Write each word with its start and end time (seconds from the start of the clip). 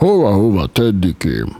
Hova, 0.00 0.32
hova, 0.32 0.66
teddikém? 0.66 1.56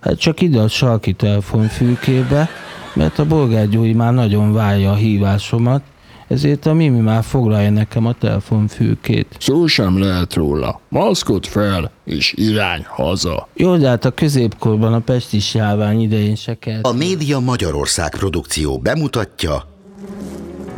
Hát 0.00 0.18
csak 0.18 0.40
ide 0.40 0.60
a 0.60 0.68
sarki 0.68 1.12
telefonfülkébe, 1.12 2.48
mert 2.94 3.18
a 3.18 3.24
bolgár 3.24 3.68
Gyuri 3.68 3.92
már 3.92 4.12
nagyon 4.12 4.52
várja 4.52 4.90
a 4.90 4.94
hívásomat, 4.94 5.82
ezért 6.28 6.66
a 6.66 6.72
Mimi 6.72 7.00
már 7.00 7.22
foglalja 7.22 7.70
nekem 7.70 8.06
a 8.06 8.12
telefonfülkét. 8.12 9.36
Szó 9.38 9.66
sem 9.66 9.98
lehet 9.98 10.34
róla. 10.34 10.80
Maszkot 10.88 11.46
fel, 11.46 11.90
és 12.04 12.32
irány 12.36 12.84
haza. 12.88 13.48
Jó, 13.54 13.76
de 13.76 13.88
hát 13.88 14.04
a 14.04 14.10
középkorban 14.10 14.92
a 14.92 14.98
pestis 14.98 15.54
járvány 15.54 16.00
idején 16.00 16.34
se 16.34 16.54
kell. 16.54 16.80
A 16.82 16.92
Média 16.92 17.38
Magyarország 17.38 18.10
produkció 18.10 18.78
bemutatja 18.78 19.62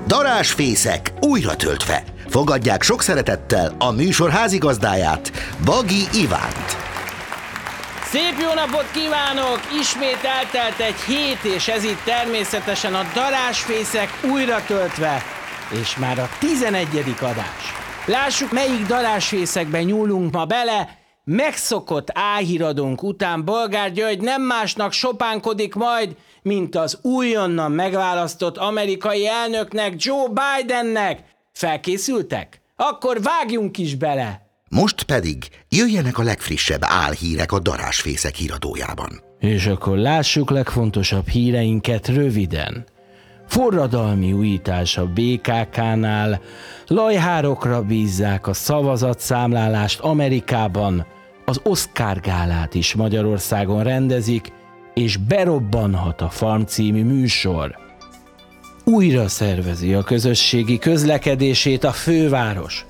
Darásfészek 0.06 1.12
újra 1.20 1.56
töltve. 1.56 2.04
Fogadják 2.26 2.82
sok 2.82 3.02
szeretettel 3.02 3.74
a 3.78 3.90
műsor 3.90 4.30
házigazdáját, 4.30 5.32
Bagi 5.64 6.02
Ivánt. 6.22 6.79
Szép 8.12 8.38
jó 8.40 8.52
napot 8.54 8.90
kívánok! 8.90 9.60
Ismét 9.80 10.24
eltelt 10.24 10.78
egy 10.80 11.00
hét, 11.00 11.54
és 11.54 11.68
ez 11.68 11.84
itt 11.84 12.02
természetesen 12.04 12.94
a 12.94 13.02
darásfészek 13.14 14.08
újra 14.32 14.64
töltve, 14.66 15.22
és 15.80 15.96
már 15.96 16.18
a 16.18 16.28
11. 16.38 16.88
adás. 17.20 17.74
Lássuk, 18.06 18.52
melyik 18.52 18.86
darásfészekben 18.86 19.82
nyúlunk 19.82 20.32
ma 20.32 20.44
bele, 20.44 20.98
megszokott 21.24 22.08
áhíradónk 22.12 23.02
után 23.02 23.44
Bolgár 23.44 23.92
György 23.92 24.20
nem 24.20 24.42
másnak 24.42 24.92
sopánkodik 24.92 25.74
majd, 25.74 26.16
mint 26.42 26.76
az 26.76 26.98
újonnan 27.02 27.72
megválasztott 27.72 28.56
amerikai 28.56 29.26
elnöknek, 29.26 29.94
Joe 29.96 30.28
Bidennek. 30.28 31.18
Felkészültek? 31.52 32.60
Akkor 32.76 33.22
vágjunk 33.22 33.78
is 33.78 33.94
bele! 33.94 34.49
Most 34.74 35.02
pedig 35.02 35.36
jöjjenek 35.68 36.18
a 36.18 36.22
legfrissebb 36.22 36.80
álhírek 36.84 37.52
a 37.52 37.58
Darásfészek 37.58 38.34
híradójában. 38.34 39.22
És 39.40 39.66
akkor 39.66 39.96
lássuk 39.96 40.50
legfontosabb 40.50 41.28
híreinket 41.28 42.08
röviden. 42.08 42.84
Forradalmi 43.48 44.32
újítás 44.32 44.96
a 44.96 45.06
BKK-nál, 45.06 46.40
lajhárokra 46.86 47.82
bízzák 47.82 48.46
a 48.46 48.52
szavazatszámlálást 48.52 50.00
Amerikában, 50.00 51.06
az 51.44 51.60
Oscar 51.62 52.20
gálát 52.20 52.74
is 52.74 52.94
Magyarországon 52.94 53.82
rendezik, 53.82 54.52
és 54.94 55.16
berobbanhat 55.16 56.20
a 56.20 56.28
Farm 56.28 56.62
című 56.62 57.04
műsor. 57.04 57.76
Újra 58.84 59.28
szervezi 59.28 59.94
a 59.94 60.02
közösségi 60.02 60.78
közlekedését 60.78 61.84
a 61.84 61.92
főváros. 61.92 62.84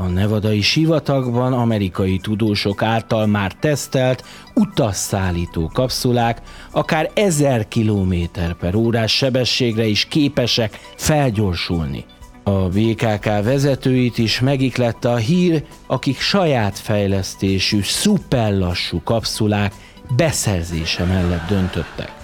A 0.00 0.06
nevadai 0.06 0.60
sivatagban 0.60 1.52
amerikai 1.52 2.18
tudósok 2.18 2.82
által 2.82 3.26
már 3.26 3.52
tesztelt 3.52 4.24
utasszállító 4.54 5.70
kapszulák 5.74 6.42
akár 6.70 7.10
1000 7.14 7.68
km 7.68 8.14
per 8.60 8.74
órás 8.74 9.16
sebességre 9.16 9.84
is 9.84 10.04
képesek 10.04 10.78
felgyorsulni. 10.96 12.04
A 12.42 12.68
BKK 12.68 13.24
vezetőit 13.24 14.18
is 14.18 14.40
megiklette 14.40 15.10
a 15.10 15.16
hír, 15.16 15.64
akik 15.86 16.20
saját 16.20 16.78
fejlesztésű, 16.78 17.80
szuperlassú 17.82 19.00
kapszulák 19.04 19.72
beszerzése 20.16 21.04
mellett 21.04 21.48
döntöttek. 21.48 22.17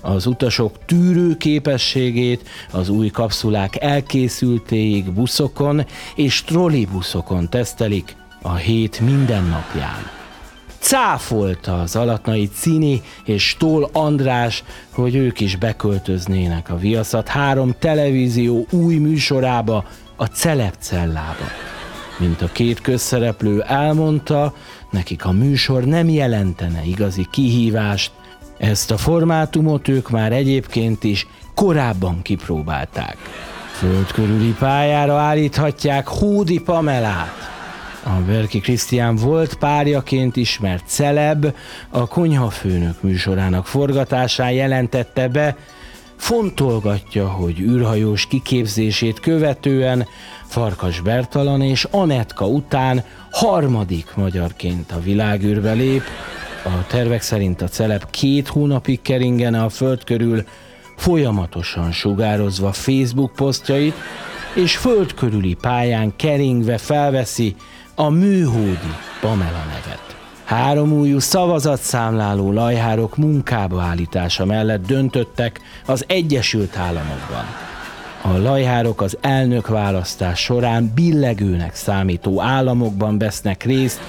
Az 0.00 0.26
utasok 0.26 0.84
tűrő 0.86 1.36
képességét 1.36 2.48
az 2.72 2.88
új 2.88 3.08
kapszulák 3.08 3.82
elkészültéig 3.82 5.12
buszokon 5.12 5.86
és 6.14 6.42
trollibuszokon 6.42 7.48
tesztelik 7.48 8.16
a 8.42 8.54
hét 8.54 9.00
minden 9.00 9.44
napján. 9.44 10.18
Cáfolta 10.78 11.80
az 11.80 11.96
alatnai 11.96 12.48
Cini 12.48 13.02
és 13.24 13.56
Tól 13.58 13.88
András, 13.92 14.64
hogy 14.90 15.14
ők 15.14 15.40
is 15.40 15.56
beköltöznének 15.56 16.70
a 16.70 16.76
Viaszat 16.76 17.28
három 17.28 17.74
televízió 17.78 18.66
új 18.70 18.94
műsorába, 18.94 19.84
a 20.16 20.24
Celepcellába. 20.24 21.44
Mint 22.18 22.42
a 22.42 22.48
két 22.52 22.80
közszereplő 22.80 23.62
elmondta, 23.62 24.54
nekik 24.90 25.24
a 25.24 25.32
műsor 25.32 25.84
nem 25.84 26.08
jelentene 26.08 26.84
igazi 26.84 27.26
kihívást, 27.30 28.12
ezt 28.60 28.90
a 28.90 28.96
formátumot 28.96 29.88
ők 29.88 30.10
már 30.10 30.32
egyébként 30.32 31.04
is 31.04 31.26
korábban 31.54 32.22
kipróbálták. 32.22 33.16
Földkörüli 33.72 34.54
pályára 34.58 35.16
állíthatják 35.16 36.08
Hódi 36.08 36.60
Pamelát. 36.60 37.34
A 38.04 38.10
Berki 38.26 38.60
Krisztián 38.60 39.16
volt 39.16 39.54
párjaként 39.54 40.36
ismert 40.36 40.84
celeb, 40.86 41.54
a 41.90 42.06
konyhafőnök 42.06 43.02
műsorának 43.02 43.66
forgatásán 43.66 44.50
jelentette 44.50 45.28
be, 45.28 45.56
fontolgatja, 46.16 47.28
hogy 47.28 47.60
űrhajós 47.60 48.26
kiképzését 48.26 49.20
követően 49.20 50.06
Farkas 50.46 51.00
Bertalan 51.00 51.62
és 51.62 51.86
Anetka 51.90 52.46
után 52.46 53.04
harmadik 53.30 54.12
magyarként 54.14 54.92
a 54.92 55.00
világűrbe 55.00 55.72
lép, 55.72 56.02
a 56.64 56.86
tervek 56.86 57.22
szerint 57.22 57.62
a 57.62 57.68
celeb 57.68 58.10
két 58.10 58.48
hónapig 58.48 59.02
keringene 59.02 59.62
a 59.62 59.68
föld 59.68 60.04
körül, 60.04 60.44
folyamatosan 60.96 61.92
sugározva 61.92 62.72
Facebook 62.72 63.32
posztjait, 63.32 63.94
és 64.54 64.76
föld 64.76 65.14
körüli 65.14 65.54
pályán 65.54 66.16
keringve 66.16 66.78
felveszi 66.78 67.54
a 67.94 68.08
műhódi 68.08 68.94
Pamela 69.20 69.64
nevet. 69.68 70.16
Három 70.44 70.92
újú 70.92 71.18
szavazatszámláló 71.18 72.52
lajhárok 72.52 73.16
munkába 73.16 73.80
állítása 73.80 74.44
mellett 74.44 74.86
döntöttek 74.86 75.60
az 75.86 76.04
Egyesült 76.06 76.76
Államokban. 76.76 77.69
A 78.22 78.38
lajhárok 78.38 79.00
az 79.00 79.18
elnökválasztás 79.20 80.40
során 80.40 80.92
billegőnek 80.94 81.74
számító 81.74 82.40
államokban 82.40 83.18
vesznek 83.18 83.62
részt 83.62 84.00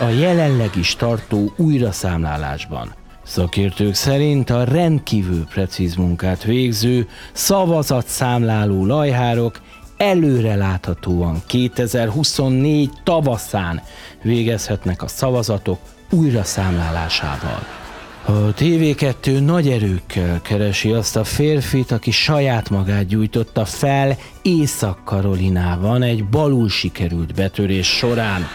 a 0.00 0.04
jelenleg 0.04 0.70
is 0.76 0.96
tartó 0.96 1.52
újraszámlálásban. 1.56 2.94
Szakértők 3.22 3.94
szerint 3.94 4.50
a 4.50 4.64
rendkívül 4.64 5.44
precíz 5.44 5.94
munkát 5.94 6.42
végző, 6.44 7.08
szavazatszámláló 7.32 8.86
lajhárok 8.86 9.60
előre 9.96 10.54
láthatóan 10.54 11.42
2024 11.46 12.90
tavaszán 13.04 13.82
végezhetnek 14.22 15.02
a 15.02 15.08
szavazatok 15.08 15.78
újraszámlálásával. 16.10 17.79
A 18.24 18.32
TV2 18.32 19.44
nagy 19.44 19.68
erőkkel 19.68 20.40
keresi 20.42 20.92
azt 20.92 21.16
a 21.16 21.24
férfit, 21.24 21.90
aki 21.90 22.10
saját 22.10 22.70
magát 22.70 23.06
gyújtotta 23.06 23.64
fel 23.64 24.16
Észak-Karolinában 24.42 26.02
egy 26.02 26.24
balul 26.24 26.68
sikerült 26.68 27.34
betörés 27.34 27.86
során. 27.86 28.46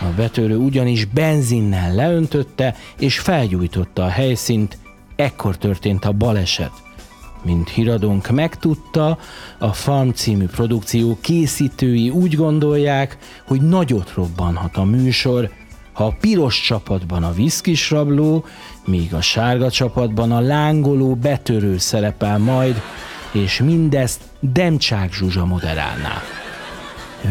A 0.00 0.04
betörő 0.16 0.56
ugyanis 0.56 1.04
benzinnel 1.04 1.94
leöntötte 1.94 2.76
és 2.98 3.18
felgyújtotta 3.18 4.04
a 4.04 4.08
helyszínt, 4.08 4.78
ekkor 5.16 5.56
történt 5.56 6.04
a 6.04 6.12
baleset. 6.12 6.72
Mint 7.42 7.68
híradónk 7.68 8.30
megtudta, 8.30 9.18
a 9.58 9.72
Farm 9.72 10.10
című 10.10 10.46
produkció 10.46 11.18
készítői 11.20 12.10
úgy 12.10 12.34
gondolják, 12.34 13.18
hogy 13.46 13.60
nagyot 13.60 14.12
robbanhat 14.14 14.76
a 14.76 14.84
műsor, 14.84 15.50
ha 15.98 16.04
a 16.04 16.16
piros 16.20 16.60
csapatban 16.60 17.24
a 17.24 17.32
viszkis 17.32 17.90
rabló, 17.90 18.44
míg 18.84 19.14
a 19.14 19.20
sárga 19.20 19.70
csapatban 19.70 20.32
a 20.32 20.40
lángoló 20.40 21.14
betörő 21.14 21.78
szerepel 21.78 22.38
majd, 22.38 22.82
és 23.32 23.60
mindezt 23.60 24.20
Demcsák 24.40 25.12
Zsuzsa 25.12 25.44
moderálná. 25.44 26.22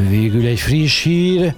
Végül 0.09 0.45
egy 0.45 0.59
friss 0.59 1.03
hír, 1.03 1.53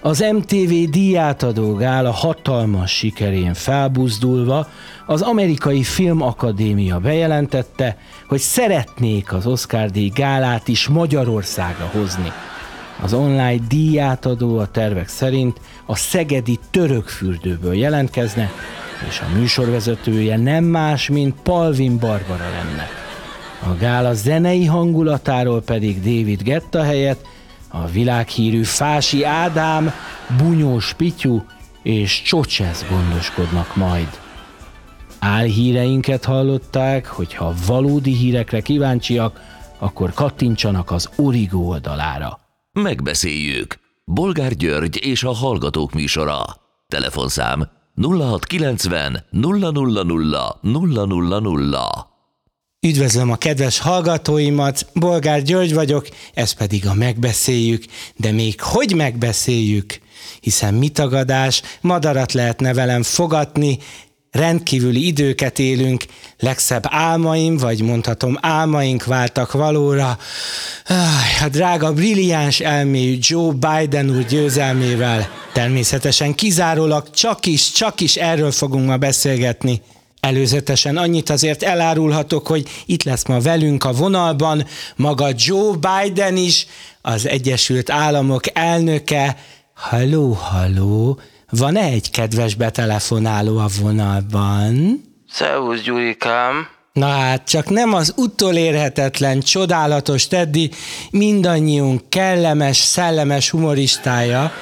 az 0.00 0.24
MTV 0.32 0.90
díjátadó 0.90 1.74
gála 1.74 2.10
hatalmas 2.10 2.90
sikerén 2.90 3.54
felbuzdulva 3.54 4.68
az 5.06 5.22
Amerikai 5.22 5.82
Filmakadémia 5.82 6.98
bejelentette, 6.98 7.96
hogy 8.28 8.40
szeretnék 8.40 9.32
az 9.32 9.46
Oscar 9.46 9.90
díj 9.90 10.10
gálát 10.14 10.68
is 10.68 10.88
Magyarországra 10.88 11.90
hozni. 11.92 12.32
Az 13.00 13.12
online 13.12 13.56
díjátadó 13.68 14.58
a 14.58 14.66
tervek 14.66 15.08
szerint 15.08 15.60
a 15.86 15.96
szegedi 15.96 16.58
törökfürdőből 16.70 17.74
jelentkezne, 17.74 18.50
és 19.08 19.20
a 19.20 19.38
műsorvezetője 19.38 20.36
nem 20.36 20.64
más, 20.64 21.08
mint 21.08 21.34
Palvin 21.42 21.98
Barbara 21.98 22.50
lenne. 22.50 22.88
A 23.66 23.76
gála 23.78 24.14
zenei 24.14 24.64
hangulatáról 24.64 25.62
pedig 25.62 25.96
David 25.96 26.42
Getta 26.42 26.82
helyett 26.82 27.26
a 27.68 27.86
világhírű 27.86 28.62
Fási 28.62 29.24
Ádám, 29.24 29.92
Bunyós 30.38 30.92
Pityú 30.92 31.44
és 31.82 32.22
Csocsesz 32.22 32.84
gondoskodnak 32.90 33.76
majd. 33.76 34.08
Álhíreinket 35.18 36.24
hallották, 36.24 37.06
hogy 37.06 37.34
ha 37.34 37.54
valódi 37.66 38.12
hírekre 38.12 38.60
kíváncsiak, 38.60 39.40
akkor 39.78 40.12
kattintsanak 40.12 40.90
az 40.90 41.08
Origo 41.16 41.58
oldalára. 41.58 42.43
Megbeszéljük. 42.82 43.78
Bolgár 44.04 44.54
György 44.54 45.04
és 45.04 45.22
a 45.22 45.32
Hallgatók 45.32 45.92
műsora. 45.92 46.44
Telefonszám 46.88 47.70
0690 47.96 49.24
000 49.30 49.70
000. 51.04 52.12
Üdvözlöm 52.80 53.30
a 53.30 53.36
kedves 53.36 53.78
hallgatóimat, 53.78 54.86
Bolgár 54.94 55.42
György 55.42 55.74
vagyok, 55.74 56.08
ez 56.34 56.52
pedig 56.52 56.86
a 56.86 56.94
megbeszéljük, 56.94 57.84
de 58.16 58.32
még 58.32 58.60
hogy 58.60 58.94
megbeszéljük? 58.94 60.00
Hiszen 60.40 60.74
mi 60.74 60.88
tagadás, 60.88 61.62
madarat 61.80 62.32
lehetne 62.32 62.74
velem 62.74 63.02
fogatni, 63.02 63.78
rendkívüli 64.34 65.06
időket 65.06 65.58
élünk, 65.58 66.04
legszebb 66.38 66.84
álmaim, 66.88 67.56
vagy 67.56 67.82
mondhatom 67.82 68.38
álmaink 68.40 69.04
váltak 69.04 69.52
valóra. 69.52 70.18
A 71.44 71.48
drága, 71.48 71.92
brilliáns 71.92 72.60
elméjű 72.60 73.18
Joe 73.20 73.52
Biden 73.52 74.10
úr 74.10 74.24
győzelmével 74.24 75.28
természetesen 75.52 76.34
kizárólag 76.34 77.10
csak 77.10 77.46
is, 77.46 77.72
csak 77.72 78.00
is 78.00 78.16
erről 78.16 78.50
fogunk 78.50 78.86
ma 78.86 78.96
beszélgetni. 78.96 79.82
Előzetesen 80.20 80.96
annyit 80.96 81.30
azért 81.30 81.62
elárulhatok, 81.62 82.46
hogy 82.46 82.68
itt 82.86 83.02
lesz 83.02 83.26
ma 83.26 83.40
velünk 83.40 83.84
a 83.84 83.92
vonalban 83.92 84.66
maga 84.96 85.28
Joe 85.36 85.76
Biden 85.76 86.36
is, 86.36 86.66
az 87.02 87.28
Egyesült 87.28 87.90
Államok 87.90 88.42
elnöke. 88.52 89.36
Halló, 89.74 90.32
halló, 90.32 91.18
van-e 91.56 91.82
egy 91.82 92.10
kedves 92.10 92.54
betelefonáló 92.54 93.58
a 93.58 93.66
vonalban? 93.80 95.02
Szervusz, 95.28 95.80
Gyurikám! 95.80 96.68
Na 96.92 97.06
hát, 97.06 97.48
csak 97.48 97.68
nem 97.68 97.94
az 97.94 98.14
utolérhetetlen, 98.16 99.40
csodálatos 99.40 100.28
Teddy, 100.28 100.70
mindannyiunk 101.10 102.08
kellemes, 102.08 102.76
szellemes 102.76 103.50
humoristája. 103.50 104.52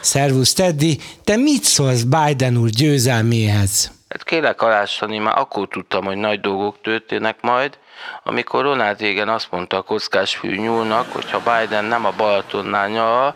Szervusz, 0.00 0.52
Teddy, 0.52 0.98
te 1.24 1.36
mit 1.36 1.62
szólsz 1.62 2.02
Biden 2.02 2.56
úr 2.56 2.68
győzelméhez? 2.68 3.92
Hát 4.08 4.24
kérlek 4.24 4.62
alássani, 4.62 5.18
már 5.18 5.38
akkor 5.38 5.68
tudtam, 5.68 6.04
hogy 6.04 6.16
nagy 6.16 6.40
dolgok 6.40 6.80
történnek 6.82 7.36
majd, 7.40 7.78
amikor 8.24 8.62
Ronald 8.62 9.00
régen 9.00 9.28
azt 9.28 9.48
mondta 9.50 9.76
a 9.76 9.82
kockás 9.82 10.36
fű 10.36 10.56
nyúlnak, 10.56 11.12
hogy 11.12 11.30
ha 11.30 11.38
Biden 11.38 11.84
nem 11.84 12.04
a 12.04 12.12
Balatonnál 12.16 12.88
nyal, 12.88 13.34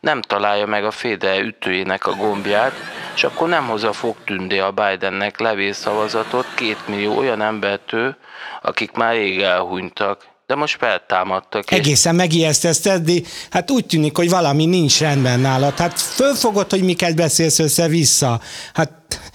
nem 0.00 0.22
találja 0.22 0.66
meg 0.66 0.84
a 0.84 0.90
féde 0.90 1.38
ütőjének 1.38 2.06
a 2.06 2.14
gombját, 2.14 2.72
és 3.14 3.24
akkor 3.24 3.48
nem 3.48 3.66
hozza 3.66 3.92
fogtündé 3.92 4.58
a 4.58 4.70
Bidennek 4.70 5.40
levészavazatot 5.40 6.46
két 6.54 6.88
millió 6.88 7.16
olyan 7.16 7.42
embertől, 7.42 8.16
akik 8.62 8.92
már 8.92 9.14
rég 9.14 9.40
elhunytak. 9.40 10.26
De 10.46 10.54
most 10.54 10.76
feltámadtak. 10.78 11.70
És... 11.70 11.78
Egészen 11.78 12.14
megijesztesz, 12.14 12.80
Teddy. 12.80 13.24
Hát 13.50 13.70
úgy 13.70 13.86
tűnik, 13.86 14.16
hogy 14.16 14.30
valami 14.30 14.66
nincs 14.66 15.00
rendben 15.00 15.40
nálad. 15.40 15.78
Hát 15.78 16.00
fölfogod, 16.00 16.70
hogy 16.70 16.82
miket 16.82 17.16
beszélsz 17.16 17.58
össze-vissza. 17.58 18.40
Hát 18.74 18.92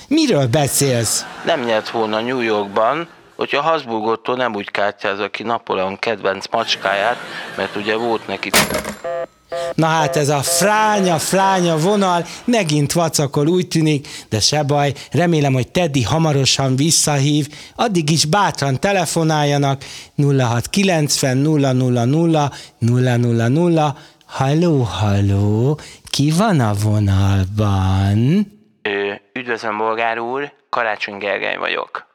miről 0.08 0.48
beszélsz? 0.48 1.26
Nem 1.46 1.62
nyert 1.62 1.90
volna 1.90 2.22
New 2.22 2.40
Yorkban, 2.40 3.08
hogyha 3.36 3.62
Habsburgottól 3.62 4.36
nem 4.36 4.56
úgy 4.56 4.72
kártyázza 4.72 5.30
ki 5.30 5.44
Napoleon 5.44 6.00
kedvenc 6.00 6.46
macskáját, 6.52 7.18
mert 7.56 7.76
ugye 7.76 7.96
volt 7.96 8.28
neki... 8.28 8.50
Na 9.76 9.88
hát 9.88 10.16
ez 10.16 10.30
a 10.30 10.42
fránya, 10.42 11.18
fránya 11.18 11.78
vonal 11.78 12.26
megint 12.46 12.92
vacakol, 12.92 13.48
úgy 13.48 13.68
tűnik, 13.68 14.08
de 14.30 14.40
se 14.40 14.64
baj, 14.64 14.94
remélem, 15.12 15.54
hogy 15.54 15.68
Teddy 15.68 16.04
hamarosan 16.04 16.76
visszahív, 16.76 17.48
addig 17.76 18.10
is 18.10 18.26
bátran 18.26 18.80
telefonáljanak. 18.80 19.84
0690 20.16 21.38
000 21.38 21.72
000 21.72 22.06
Halló, 24.26 24.82
halló, 24.82 25.80
ki 26.10 26.34
van 26.38 26.60
a 26.60 26.74
vonalban? 26.84 28.48
Ö, 28.82 29.14
üdvözlöm, 29.34 29.78
bolgár 29.78 30.20
úr, 30.20 30.52
Karácsony 30.70 31.18
Gergely 31.18 31.58
vagyok. 31.58 32.13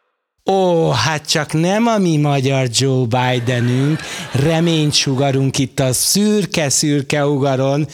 Ó, 0.50 0.90
hát 0.90 1.28
csak 1.28 1.52
nem 1.52 1.86
a 1.86 1.98
mi 1.98 2.16
magyar 2.16 2.66
Joe 2.70 3.06
Bidenünk, 3.06 4.00
reményt 4.32 4.94
sugarunk 4.94 5.58
itt 5.58 5.78
a 5.80 5.92
szürke-szürke 5.92 7.26
ugaron, 7.26 7.86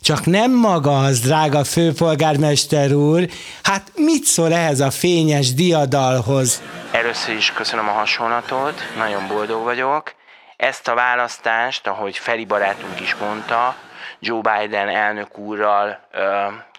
csak 0.00 0.26
nem 0.26 0.52
maga 0.52 0.98
az, 0.98 1.20
drága 1.20 1.64
főpolgármester 1.64 2.92
úr. 2.92 3.28
Hát 3.62 3.90
mit 3.94 4.24
szól 4.24 4.52
ehhez 4.52 4.80
a 4.80 4.90
fényes 4.90 5.54
diadalhoz? 5.54 6.62
Először 6.90 7.34
is 7.34 7.52
köszönöm 7.52 7.88
a 7.88 7.92
hasonlatot, 7.92 8.82
nagyon 8.96 9.28
boldog 9.28 9.62
vagyok. 9.62 10.14
Ezt 10.56 10.88
a 10.88 10.94
választást, 10.94 11.86
ahogy 11.86 12.16
Feri 12.16 12.44
barátunk 12.44 13.00
is 13.00 13.14
mondta, 13.14 13.76
Joe 14.20 14.40
Biden 14.40 14.88
elnök 14.88 15.38
úrral 15.38 16.08
ö, 16.12 16.20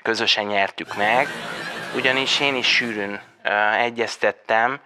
közösen 0.03 0.45
nyertük 0.45 0.95
meg, 0.97 1.27
ugyanis 1.95 2.39
én 2.39 2.55
is 2.55 2.67
sűrűn 2.67 3.19
ö, 3.43 3.49
egyeztettem, 3.77 4.79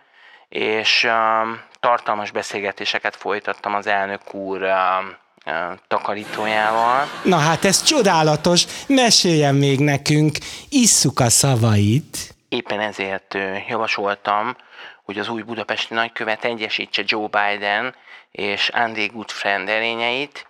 és 0.49 1.03
um, 1.03 1.61
tartalmas 1.79 2.31
beszélgetéseket 2.31 3.15
folytattam 3.15 3.75
az 3.75 3.87
elnök 3.87 4.33
úr 4.33 4.61
um, 4.61 5.15
uh, 5.45 5.53
takarítójával. 5.87 7.07
Na 7.23 7.37
hát 7.37 7.65
ez 7.65 7.83
csodálatos, 7.83 8.65
meséljen 8.87 9.55
még 9.55 9.79
nekünk, 9.79 10.37
isszuk 10.69 11.19
a 11.19 11.29
szavait. 11.29 12.35
Éppen 12.49 12.79
ezért 12.79 13.37
javasoltam, 13.67 14.55
hogy 15.03 15.19
az 15.19 15.29
új 15.29 15.41
budapesti 15.41 15.93
nagykövet 15.93 16.45
egyesítse 16.45 17.03
Joe 17.05 17.27
Biden 17.27 17.95
és 18.31 18.69
Andy 18.69 19.05
Goodfriend 19.05 19.69
erényeit, 19.69 20.47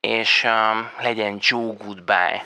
és 0.00 0.44
um, 0.44 0.90
legyen 1.00 1.38
Joe 1.40 1.74
Goodbye. 1.84 2.44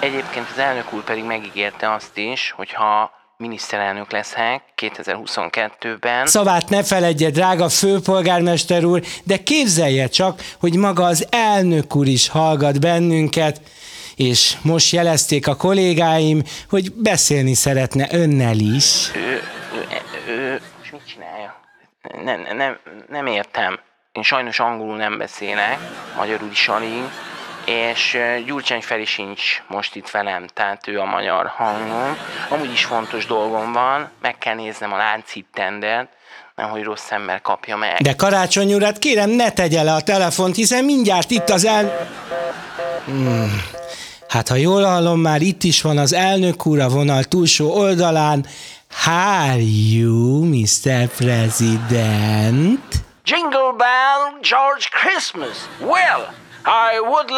Egyébként 0.00 0.46
az 0.50 0.58
elnök 0.58 0.92
úr 0.92 1.04
pedig 1.04 1.24
megígérte 1.24 1.92
azt 1.92 2.16
is, 2.16 2.50
hogy 2.50 2.72
ha 2.72 3.12
miniszterelnök 3.36 4.12
leszek 4.12 4.62
2022-ben. 4.76 6.26
Szavát 6.26 6.68
ne 6.68 6.82
feledje, 6.82 7.30
drága 7.30 7.68
főpolgármester 7.68 8.84
úr, 8.84 9.02
de 9.24 9.42
képzelje 9.42 10.08
csak, 10.08 10.40
hogy 10.60 10.76
maga 10.76 11.04
az 11.04 11.26
elnök 11.30 11.96
úr 11.96 12.06
is 12.06 12.28
hallgat 12.28 12.80
bennünket, 12.80 13.60
és 14.16 14.56
most 14.62 14.92
jelezték 14.92 15.46
a 15.46 15.56
kollégáim, 15.56 16.42
hogy 16.68 16.92
beszélni 16.92 17.54
szeretne 17.54 18.08
önnel 18.10 18.56
is. 18.56 19.10
Ő, 19.14 19.42
ő, 19.72 19.82
ő 20.28 20.60
most 20.78 20.92
mit 20.92 21.06
csinálja? 21.06 21.60
Nem, 22.24 22.56
nem, 22.56 22.78
nem 23.08 23.26
értem. 23.26 23.80
Én 24.12 24.22
sajnos 24.22 24.60
angolul 24.60 24.96
nem 24.96 25.18
beszélek, 25.18 25.78
magyarul 26.16 26.50
is 26.50 26.68
alig 26.68 27.02
és 27.64 28.18
Gyurcsány 28.46 28.80
Feri 28.80 29.04
sincs 29.04 29.62
most 29.68 29.94
itt 29.94 30.10
velem, 30.10 30.46
tehát 30.54 30.88
ő 30.88 30.98
a 30.98 31.04
magyar 31.04 31.46
hangom. 31.46 32.16
Amúgy 32.48 32.72
is 32.72 32.84
fontos 32.84 33.26
dolgom 33.26 33.72
van, 33.72 34.10
meg 34.22 34.38
kell 34.38 34.54
néznem 34.54 34.92
a 34.92 34.96
láncít 34.96 35.46
tendert, 35.52 36.08
nem, 36.54 36.68
hogy 36.68 36.82
rossz 36.82 37.10
ember 37.10 37.40
kapja 37.40 37.76
meg. 37.76 38.00
De 38.00 38.14
Karácsony 38.14 38.74
urat 38.74 38.98
kérem, 38.98 39.30
ne 39.30 39.50
tegye 39.50 39.82
le 39.82 39.92
a 39.92 40.00
telefont, 40.00 40.54
hiszen 40.54 40.84
mindjárt 40.84 41.30
itt 41.30 41.48
az 41.50 41.64
el... 41.64 42.08
Hmm. 43.04 43.62
Hát 44.28 44.48
ha 44.48 44.54
jól 44.54 44.84
hallom, 44.84 45.20
már 45.20 45.40
itt 45.40 45.62
is 45.62 45.82
van 45.82 45.98
az 45.98 46.12
elnök 46.12 46.66
úr 46.66 46.80
a 46.80 46.88
vonal 46.88 47.24
túlsó 47.24 47.72
oldalán. 47.72 48.46
How 49.04 49.58
you, 49.58 50.44
Mr. 50.44 51.06
President? 51.16 52.94
Jingle 53.24 53.74
bell, 53.76 54.40
George 54.40 54.86
Christmas. 54.90 55.56
Well, 55.80 56.43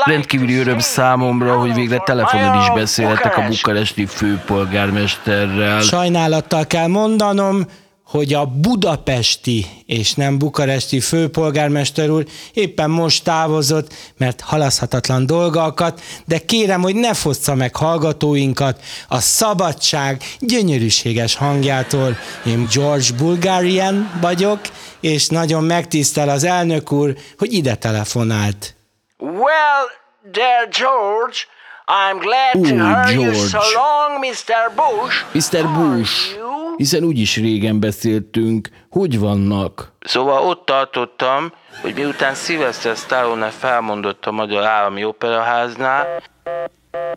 Rendkívüli 0.05 0.55
öröm 0.55 0.79
számomra, 0.79 1.59
hogy 1.59 1.75
végre 1.75 1.99
telefonon 1.99 2.61
is 2.61 2.71
beszélhetek 2.75 3.37
a 3.37 3.47
bukaresti 3.49 4.07
főpolgármesterrel. 4.07 5.81
Sajnálattal 5.81 6.67
kell 6.67 6.87
mondanom, 6.87 7.67
hogy 8.07 8.35
a 8.35 8.45
budapesti 8.45 9.67
és 9.87 10.15
nem 10.15 10.39
bukaresti 10.39 11.01
főpolgármester 11.01 12.11
úr 12.11 12.27
éppen 12.53 12.91
most 12.91 13.25
távozott, 13.25 13.93
mert 14.17 14.41
halaszhatatlan 14.41 15.27
dolgokat, 15.27 16.01
de 16.25 16.39
kérem, 16.39 16.83
hogy 16.83 16.95
ne 16.95 17.15
fossza 17.15 17.55
meg 17.55 17.77
hallgatóinkat 17.77 18.81
a 19.09 19.21
szabadság 19.21 20.23
gyönyörűséges 20.41 21.35
hangjától. 21.35 22.17
Én 22.45 22.69
George 22.75 23.13
Bulgarian 23.17 24.11
vagyok, 24.21 24.61
és 25.01 25.29
nagyon 25.29 25.65
megtisztel 25.65 26.29
az 26.29 26.45
elnök 26.45 26.93
úr, 26.93 27.17
hogy 27.39 27.53
ide 27.53 27.75
telefonált. 27.75 28.76
Well, 29.19 29.87
dear 30.33 30.67
George, 30.71 31.47
I'm 31.89 32.19
glad 32.19 32.57
Ó, 32.57 32.63
to 32.63 32.75
hear 32.75 33.11
you 33.11 33.33
George. 33.33 33.49
so 33.49 33.59
long, 33.75 34.21
Mr. 34.21 34.71
Bush. 34.75 35.25
Mr. 35.35 35.67
Bush, 35.67 36.37
hiszen 36.77 37.03
úgyis 37.05 37.37
régen 37.37 37.81
beszéltünk, 37.81 38.69
hogy 38.91 39.19
vannak? 39.19 39.93
Szóval 40.01 40.43
ott 40.43 40.67
tartottam, 40.67 41.53
hogy 41.83 41.95
miután 41.95 42.35
Sylvester 42.35 42.97
Stallone 42.97 43.51
felmondott 43.51 44.27
a 44.27 44.31
Magyar 44.31 44.65
Állami 44.65 45.05
Operaháznál, 45.05 46.23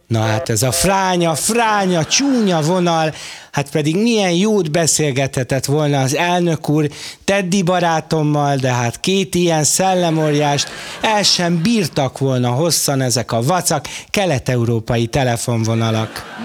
Na 0.10 0.22
hát 0.22 0.50
ez 0.50 0.64
a 0.64 0.72
fránya, 0.72 1.36
fránya, 1.36 2.06
csúnya 2.06 2.62
vonal, 2.62 3.14
hát 3.52 3.72
pedig 3.72 3.96
milyen 3.96 4.32
jót 4.32 4.72
beszélgethetett 4.72 5.66
volna 5.66 6.02
az 6.02 6.16
elnök 6.16 6.70
úr 6.70 6.90
Teddy 7.24 7.64
barátommal, 7.64 8.56
de 8.56 8.74
hát 8.74 9.00
két 9.00 9.36
ilyen 9.36 9.64
szellemorjást 9.64 10.70
el 11.02 11.24
sem 11.24 11.62
bírtak 11.62 12.18
volna 12.18 12.50
hosszan 12.50 13.02
ezek 13.02 13.32
a 13.32 13.42
vacak 13.42 13.86
kelet-európai 14.10 15.08
telefonvonalak. 15.08 16.38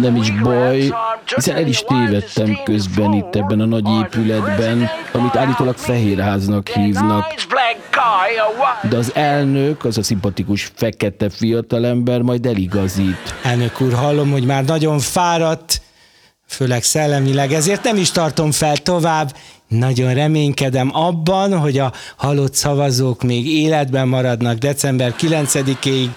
Nem 0.00 0.16
is 0.16 0.30
baj, 0.30 0.90
Hiszen 1.34 1.56
el 1.56 1.66
is 1.66 1.84
tévedtem 1.86 2.58
közben 2.64 3.12
itt 3.12 3.34
ebben 3.34 3.60
a 3.60 3.64
nagy 3.64 3.88
épületben, 3.88 4.90
amit 5.12 5.36
állítólag 5.36 5.76
Fehérháznak 5.76 6.68
hívnak. 6.68 7.34
De 8.88 8.96
az 8.96 9.10
elnök, 9.14 9.84
az 9.84 9.98
a 9.98 10.02
szimpatikus 10.02 10.72
fekete 10.74 11.30
fiatalember 11.30 12.20
majd 12.20 12.46
eligazít. 12.46 13.05
Elnök 13.42 13.80
úr, 13.80 13.92
hallom, 13.92 14.30
hogy 14.30 14.44
már 14.44 14.64
nagyon 14.64 14.98
fáradt, 14.98 15.80
főleg 16.48 16.82
szellemileg, 16.82 17.52
ezért 17.52 17.82
nem 17.82 17.96
is 17.96 18.10
tartom 18.10 18.52
fel 18.52 18.76
tovább. 18.76 19.36
Nagyon 19.68 20.14
reménykedem 20.14 20.90
abban, 20.92 21.58
hogy 21.58 21.78
a 21.78 21.92
halott 22.16 22.54
szavazók 22.54 23.22
még 23.22 23.46
életben 23.46 24.08
maradnak 24.08 24.58
december 24.58 25.14
9-ig. 25.18 26.08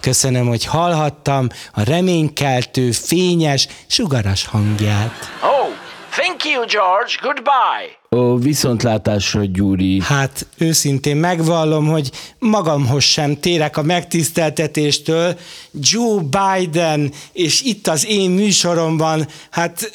Köszönöm, 0.00 0.46
hogy 0.46 0.64
hallhattam 0.64 1.48
a 1.72 1.82
reménykeltő, 1.82 2.90
fényes, 2.90 3.68
sugaras 3.86 4.46
hangját. 4.46 5.14
Oh, 5.42 5.68
thank 6.10 6.44
you, 6.44 6.64
George. 6.66 7.12
Goodbye. 7.22 8.01
Ó, 8.16 8.36
viszontlátásra, 8.36 9.44
Gyuri. 9.44 10.00
Hát 10.02 10.46
őszintén 10.58 11.16
megvallom, 11.16 11.86
hogy 11.86 12.10
magamhoz 12.38 13.02
sem 13.02 13.40
térek 13.40 13.76
a 13.76 13.82
megtiszteltetéstől. 13.82 15.38
Joe 15.72 16.22
Biden, 16.22 17.12
és 17.32 17.62
itt 17.62 17.88
az 17.88 18.06
én 18.06 18.30
műsoromban, 18.30 19.28
hát 19.50 19.90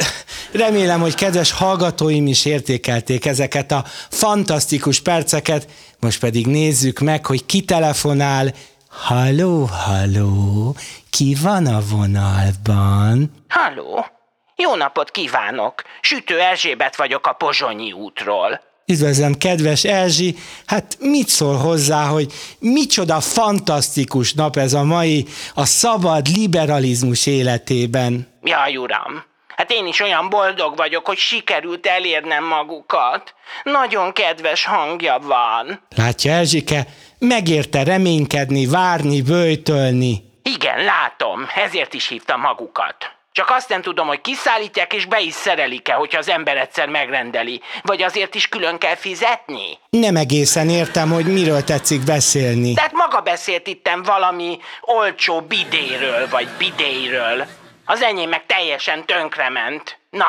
remélem, 0.52 1.00
hogy 1.00 1.16
kedves 1.16 1.52
hallgatóim 1.52 2.28
is 2.28 2.46
értékelték 2.46 3.26
ezeket 3.26 3.72
a 3.72 3.86
fantasztikus 4.10 5.00
perceket. 5.00 5.68
Most 6.00 6.20
pedig 6.20 6.48
nézzük 6.48 7.00
meg, 7.00 7.26
hogy 7.26 7.46
ki 7.46 7.62
telefonál. 7.62 8.54
Halló, 8.90 9.70
halló, 9.72 10.76
ki 11.10 11.36
van 11.42 11.66
a 11.66 11.82
vonalban? 11.90 13.32
Halló. 13.48 14.17
Jó 14.60 14.76
napot 14.76 15.12
kívánok! 15.12 15.82
Sütő 16.02 16.40
Erzsébet 16.40 16.96
vagyok 16.96 17.28
a 17.28 17.34
Pozsonyi 17.34 17.92
útról. 17.92 18.62
Üdvözlöm, 18.86 19.38
kedves 19.38 19.84
Erzsi! 19.84 20.36
Hát 20.66 20.98
mit 21.00 21.28
szól 21.28 21.56
hozzá, 21.56 22.06
hogy 22.06 22.34
micsoda 22.60 23.20
fantasztikus 23.20 24.34
nap 24.34 24.56
ez 24.56 24.74
a 24.74 24.84
mai 24.84 25.26
a 25.54 25.66
szabad 25.66 26.28
liberalizmus 26.28 27.26
életében? 27.26 28.28
Jaj, 28.44 28.76
uram! 28.78 29.24
Hát 29.48 29.72
én 29.72 29.88
is 29.88 30.00
olyan 30.00 30.30
boldog 30.30 30.76
vagyok, 30.76 31.06
hogy 31.06 31.18
sikerült 31.18 31.86
elérnem 31.86 32.44
magukat. 32.44 33.34
Nagyon 33.64 34.14
kedves 34.14 34.66
hangja 34.66 35.20
van. 35.20 35.82
Látja, 35.96 36.32
Erzsike, 36.32 36.88
megérte 37.20 37.84
reménykedni, 37.84 38.66
várni, 38.66 39.22
böjtölni. 39.22 40.24
Igen, 40.44 40.84
látom, 40.84 41.48
ezért 41.56 41.94
is 41.94 42.08
hívtam 42.08 42.42
magukat. 42.42 43.17
Csak 43.38 43.50
azt 43.50 43.70
nem 43.70 43.82
tudom, 43.82 44.08
hogy 44.08 44.22
kiszállítják 44.22 44.94
és 44.94 45.06
be 45.06 45.20
is 45.20 45.34
szerelik-e, 45.34 45.94
hogyha 45.94 46.18
az 46.18 46.30
ember 46.30 46.58
egyszer 46.58 46.90
megrendeli. 46.90 47.62
Vagy 47.82 48.02
azért 48.02 48.36
is 48.36 48.50
külön 48.50 48.78
kell 48.78 48.96
fizetni? 48.96 49.78
Nem 49.90 50.16
egészen 50.16 50.70
értem, 50.70 51.12
hogy 51.12 51.26
miről 51.26 51.64
tetszik 51.64 52.04
beszélni. 52.04 52.74
Tehát 52.74 52.92
maga 52.92 53.22
beszélt 53.22 53.68
itten 53.68 54.04
valami 54.04 54.60
olcsó 54.82 55.42
bidéről, 55.42 56.28
vagy 56.30 56.48
bidéről. 56.58 57.46
Az 57.86 58.02
enyém 58.02 58.30
meg 58.30 58.46
teljesen 58.46 59.06
tönkrement. 59.06 60.00
Na, 60.10 60.26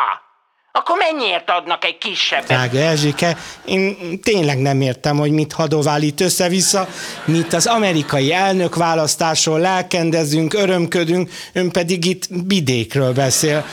akkor 0.79 0.97
mennyiért 0.99 1.51
adnak 1.51 1.85
egy 1.85 1.99
kisebbet? 1.99 2.47
Drága 2.47 2.79
Erzsike, 2.79 3.37
én 3.65 3.97
tényleg 4.23 4.59
nem 4.59 4.81
értem, 4.81 5.17
hogy 5.17 5.31
mit 5.31 5.53
hadovál 5.53 6.03
itt 6.03 6.21
össze-vissza, 6.21 6.89
mit 7.25 7.53
az 7.53 7.67
amerikai 7.67 8.33
elnök 8.33 8.77
választásról 8.77 9.61
lelkendezünk, 9.61 10.55
örömködünk, 10.55 11.31
ön 11.53 11.71
pedig 11.71 12.05
itt 12.05 12.45
bidékről 12.45 13.13
beszél. 13.13 13.65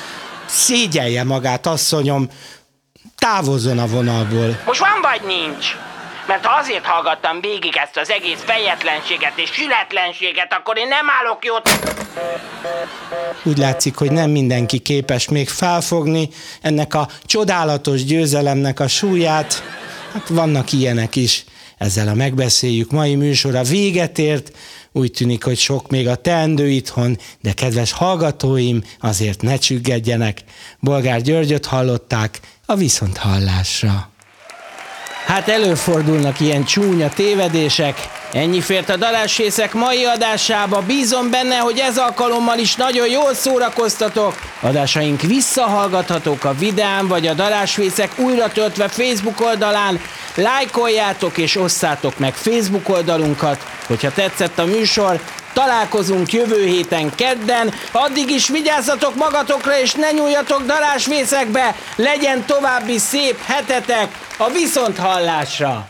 Szégyelje 0.45 1.23
magát, 1.23 1.67
asszonyom, 1.67 2.29
távozzon 3.17 3.79
a 3.79 3.87
vonalból. 3.87 4.61
Most 4.65 4.79
van 4.79 5.01
vagy 5.01 5.21
nincs? 5.25 5.75
Mert 6.27 6.45
ha 6.45 6.59
azért 6.59 6.85
hallgattam 6.85 7.41
végig 7.41 7.75
ezt 7.75 7.97
az 7.97 8.09
egész 8.09 8.41
fejetlenséget 8.45 9.33
és 9.35 9.49
sületlenséget, 9.51 10.53
akkor 10.53 10.77
én 10.77 10.87
nem 10.87 11.05
állok 11.19 11.45
jót. 11.45 11.69
Úgy 13.43 13.57
látszik, 13.57 13.95
hogy 13.95 14.11
nem 14.11 14.29
mindenki 14.29 14.79
képes 14.79 15.29
még 15.29 15.49
felfogni 15.49 16.29
ennek 16.61 16.93
a 16.93 17.07
csodálatos 17.23 18.03
győzelemnek 18.03 18.79
a 18.79 18.87
súlyát. 18.87 19.63
Hát 20.13 20.27
vannak 20.27 20.71
ilyenek 20.71 21.15
is. 21.15 21.43
Ezzel 21.77 22.07
a 22.07 22.13
megbeszéljük 22.13 22.91
mai 22.91 23.15
műsora 23.15 23.63
véget 23.63 24.17
ért. 24.17 24.51
Úgy 24.91 25.11
tűnik, 25.11 25.43
hogy 25.43 25.57
sok 25.57 25.89
még 25.89 26.07
a 26.07 26.15
teendő 26.15 26.67
itthon, 26.67 27.17
de 27.41 27.53
kedves 27.53 27.91
hallgatóim, 27.91 28.83
azért 28.99 29.41
ne 29.41 29.57
csüggedjenek. 29.57 30.43
Bolgár 30.79 31.21
Györgyöt 31.21 31.65
hallották 31.65 32.39
a 32.65 32.75
viszonthallásra. 32.75 34.14
Hát 35.25 35.47
előfordulnak 35.47 36.39
ilyen 36.39 36.63
csúnya 36.63 37.09
tévedések. 37.09 38.07
Ennyi 38.31 38.61
fért 38.61 38.89
a 38.89 38.95
darásfészek 38.95 39.73
mai 39.73 40.03
adásába. 40.03 40.81
Bízom 40.81 41.29
benne, 41.29 41.57
hogy 41.57 41.77
ez 41.79 41.97
alkalommal 41.97 42.57
is 42.57 42.75
nagyon 42.75 43.09
jól 43.09 43.33
szórakoztatok. 43.33 44.35
Adásaink 44.61 45.21
visszahallgathatók 45.21 46.43
a 46.43 46.53
videán 46.53 47.07
vagy 47.07 47.27
a 47.27 47.33
darásfészek 47.33 48.11
újra 48.19 48.47
töltve 48.47 48.87
Facebook 48.87 49.41
oldalán. 49.41 49.99
Lájkoljátok 50.35 51.37
és 51.37 51.57
osszátok 51.57 52.17
meg 52.17 52.33
Facebook 52.33 52.89
oldalunkat. 52.89 53.65
Hogyha 53.87 54.11
tetszett 54.11 54.59
a 54.59 54.65
műsor, 54.65 55.19
Találkozunk 55.55 56.33
jövő 56.33 56.65
héten 56.65 57.15
kedden, 57.15 57.71
addig 57.91 58.29
is 58.29 58.49
vigyázzatok 58.49 59.15
magatokra 59.15 59.79
és 59.79 59.93
ne 59.93 60.11
nyúljatok 60.11 60.61
darásvészekbe, 60.65 61.75
legyen 61.95 62.45
további 62.45 62.97
szép 62.97 63.37
hetetek 63.41 64.19
a 64.37 64.49
viszonthallásra! 64.51 65.87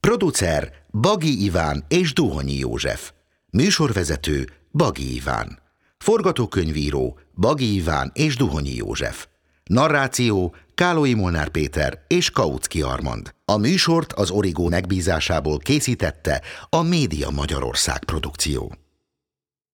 Producer 0.00 0.72
Bagi 0.90 1.44
Iván 1.44 1.84
és 1.88 2.12
Duhonyi 2.12 2.58
József. 2.58 3.10
Műsorvezető 3.50 4.48
Bagi 4.72 5.14
Iván. 5.14 5.58
Forgatókönyvíró 5.98 7.18
Bagi 7.34 7.74
Iván 7.74 8.10
és 8.14 8.36
Duhonyi 8.36 8.74
József. 8.74 9.26
Narráció 9.64 10.54
Kálói 10.74 11.14
Molnár 11.14 11.48
Péter 11.48 12.04
és 12.06 12.30
Kautsky 12.30 12.82
Armand. 12.82 13.34
A 13.44 13.56
műsort 13.56 14.12
az 14.12 14.30
Origó 14.30 14.68
megbízásából 14.68 15.58
készítette 15.58 16.42
a 16.68 16.82
Média 16.82 17.30
Magyarország 17.30 18.04
produkció. 18.04 18.83